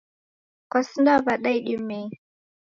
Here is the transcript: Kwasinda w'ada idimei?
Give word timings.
Kwasinda 0.69 1.13
w'ada 1.25 1.49
idimei? 1.59 2.07